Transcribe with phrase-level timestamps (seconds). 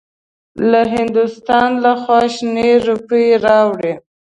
[0.71, 3.93] له هندوستان لخوا شنې روپۍ راوړې.